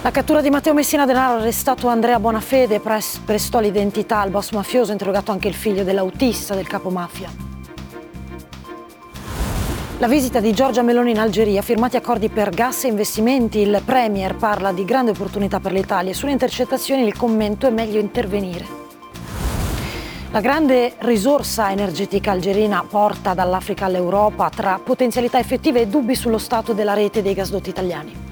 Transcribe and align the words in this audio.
La 0.00 0.12
cattura 0.12 0.40
di 0.40 0.48
Matteo 0.48 0.74
Messina 0.74 1.04
Denaro 1.06 1.40
arrestato 1.40 1.88
Andrea 1.88 2.20
Bonafede, 2.20 2.78
pres- 2.78 3.20
prestò 3.24 3.58
l'identità 3.58 4.20
al 4.20 4.30
boss 4.30 4.52
mafioso, 4.52 4.92
interrogato 4.92 5.32
anche 5.32 5.48
il 5.48 5.54
figlio 5.54 5.82
dell'autista 5.82 6.54
del 6.54 6.68
capo 6.68 6.88
mafia. 6.88 7.28
La 9.98 10.06
visita 10.06 10.38
di 10.38 10.52
Giorgia 10.52 10.82
Meloni 10.82 11.10
in 11.10 11.18
Algeria, 11.18 11.62
firmati 11.62 11.96
accordi 11.96 12.28
per 12.28 12.50
gas 12.50 12.84
e 12.84 12.88
investimenti, 12.88 13.58
il 13.58 13.82
Premier 13.84 14.36
parla 14.36 14.70
di 14.70 14.84
grande 14.84 15.10
opportunità 15.10 15.58
per 15.58 15.72
l'Italia. 15.72 16.14
Sulle 16.14 16.32
intercettazioni 16.32 17.04
il 17.04 17.16
commento 17.16 17.66
è 17.66 17.70
meglio 17.70 17.98
intervenire. 17.98 18.66
La 20.30 20.40
grande 20.40 20.94
risorsa 20.98 21.72
energetica 21.72 22.30
algerina 22.30 22.84
porta 22.88 23.34
dall'Africa 23.34 23.86
all'Europa 23.86 24.48
tra 24.48 24.80
potenzialità 24.82 25.40
effettive 25.40 25.80
e 25.80 25.86
dubbi 25.88 26.14
sullo 26.14 26.38
stato 26.38 26.72
della 26.72 26.94
rete 26.94 27.20
dei 27.20 27.34
gasdotti 27.34 27.70
italiani. 27.70 28.27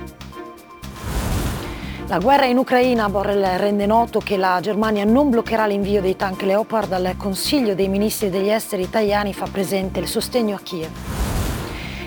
La 2.08 2.20
guerra 2.20 2.44
in 2.44 2.56
Ucraina, 2.56 3.08
Borrell 3.08 3.56
rende 3.56 3.84
noto 3.84 4.20
che 4.20 4.36
la 4.36 4.60
Germania 4.62 5.04
non 5.04 5.28
bloccherà 5.28 5.66
l'invio 5.66 6.00
dei 6.00 6.14
tank 6.14 6.42
Leopard. 6.42 6.92
Al 6.92 7.16
Consiglio 7.16 7.74
dei 7.74 7.88
ministri 7.88 8.30
degli 8.30 8.48
esteri 8.48 8.82
italiani 8.82 9.34
fa 9.34 9.48
presente 9.50 9.98
il 9.98 10.06
sostegno 10.06 10.54
a 10.54 10.60
Kiev. 10.62 10.88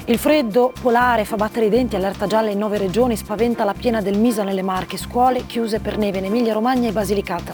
Il 0.05 0.17
freddo 0.17 0.71
polare 0.81 1.25
fa 1.25 1.35
battere 1.35 1.65
i 1.65 1.69
denti, 1.69 1.97
allerta 1.97 2.27
gialla 2.27 2.49
in 2.49 2.57
nove 2.57 2.77
regioni, 2.77 3.17
spaventa 3.17 3.65
la 3.65 3.73
piena 3.73 3.99
del 4.01 4.17
Misa 4.17 4.43
nelle 4.43 4.61
Marche, 4.61 4.95
scuole 4.95 5.45
chiuse 5.45 5.81
per 5.81 5.97
neve 5.97 6.19
in 6.19 6.25
Emilia 6.25 6.53
Romagna 6.53 6.87
e 6.87 6.93
Basilicata. 6.93 7.53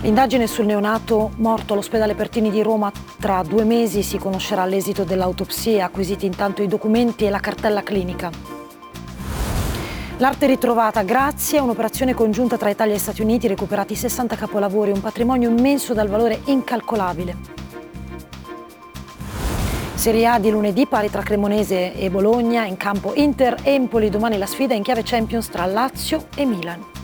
L'indagine 0.00 0.48
sul 0.48 0.66
neonato 0.66 1.30
morto 1.36 1.74
all'ospedale 1.74 2.16
Pertini 2.16 2.50
di 2.50 2.60
Roma 2.60 2.90
tra 3.20 3.44
due 3.46 3.62
mesi 3.62 4.02
si 4.02 4.18
conoscerà 4.18 4.64
l'esito 4.64 5.04
dell'autopsia, 5.04 5.84
acquisiti 5.84 6.26
intanto 6.26 6.60
i 6.60 6.66
documenti 6.66 7.24
e 7.24 7.30
la 7.30 7.38
cartella 7.38 7.84
clinica. 7.84 8.57
L'arte 10.20 10.46
ritrovata 10.46 11.04
grazie 11.04 11.58
a 11.58 11.62
un'operazione 11.62 12.12
congiunta 12.12 12.56
tra 12.56 12.70
Italia 12.70 12.92
e 12.92 12.98
Stati 12.98 13.22
Uniti, 13.22 13.46
recuperati 13.46 13.94
60 13.94 14.34
capolavori, 14.34 14.90
un 14.90 15.00
patrimonio 15.00 15.48
immenso 15.48 15.94
dal 15.94 16.08
valore 16.08 16.40
incalcolabile. 16.46 17.36
Serie 19.94 20.26
A 20.26 20.40
di 20.40 20.50
lunedì 20.50 20.88
pari 20.88 21.08
tra 21.08 21.22
Cremonese 21.22 21.94
e 21.94 22.10
Bologna, 22.10 22.64
in 22.64 22.76
campo 22.76 23.12
Inter 23.14 23.58
Empoli, 23.62 24.10
domani 24.10 24.38
la 24.38 24.46
sfida 24.46 24.74
in 24.74 24.82
chiave 24.82 25.04
Champions 25.04 25.50
tra 25.50 25.66
Lazio 25.66 26.26
e 26.34 26.44
Milan. 26.44 26.97